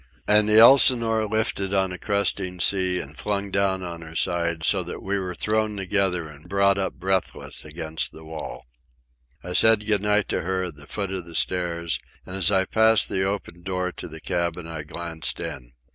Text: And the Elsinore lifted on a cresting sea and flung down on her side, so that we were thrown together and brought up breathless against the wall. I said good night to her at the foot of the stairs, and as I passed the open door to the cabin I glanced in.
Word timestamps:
And 0.27 0.49
the 0.49 0.57
Elsinore 0.57 1.27
lifted 1.27 1.75
on 1.75 1.91
a 1.91 1.99
cresting 1.99 2.59
sea 2.59 2.99
and 2.99 3.15
flung 3.15 3.51
down 3.51 3.83
on 3.83 4.01
her 4.01 4.15
side, 4.15 4.63
so 4.63 4.81
that 4.81 5.03
we 5.03 5.19
were 5.19 5.35
thrown 5.35 5.77
together 5.77 6.27
and 6.27 6.49
brought 6.49 6.79
up 6.79 6.95
breathless 6.95 7.63
against 7.63 8.11
the 8.11 8.23
wall. 8.23 8.65
I 9.43 9.53
said 9.53 9.85
good 9.85 10.01
night 10.01 10.27
to 10.29 10.41
her 10.41 10.63
at 10.63 10.75
the 10.75 10.87
foot 10.87 11.11
of 11.11 11.25
the 11.25 11.35
stairs, 11.35 11.99
and 12.25 12.35
as 12.35 12.49
I 12.49 12.65
passed 12.65 13.09
the 13.09 13.21
open 13.25 13.61
door 13.61 13.91
to 13.91 14.07
the 14.07 14.19
cabin 14.19 14.65
I 14.65 14.81
glanced 14.81 15.39
in. 15.39 15.73